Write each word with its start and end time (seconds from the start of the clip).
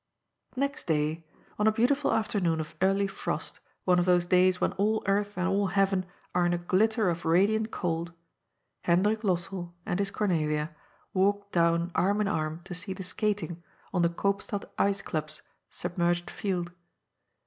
Next 0.55 0.85
day— 0.87 1.27
on 1.59 1.67
a 1.67 1.71
beautiful 1.71 2.11
afternoon 2.11 2.59
of 2.59 2.73
early 2.81 3.05
frost, 3.05 3.59
one 3.85 3.99
of 3.99 4.05
those 4.05 4.25
days 4.25 4.59
when 4.59 4.71
all 4.71 5.03
earth 5.05 5.37
and 5.37 5.47
all 5.47 5.67
heaven 5.67 6.07
are 6.33 6.43
in 6.43 6.53
a 6.53 6.57
glitter 6.57 7.07
of 7.11 7.23
radiant 7.23 7.69
cold— 7.69 8.11
Hendrik 8.85 9.21
Lossell 9.21 9.73
and 9.85 9.99
his 9.99 10.09
Cornelia 10.09 10.75
walked 11.13 11.51
down 11.51 11.91
arm 11.93 12.19
in 12.19 12.27
arm 12.27 12.61
to 12.63 12.73
see 12.73 12.93
the 12.93 13.03
skating 13.03 13.61
on 13.93 14.01
the" 14.01 14.09
Koopstad 14.23 14.65
Ice 14.79 15.03
Club's" 15.03 15.43
submerged 15.69 16.31
field. 16.31 16.71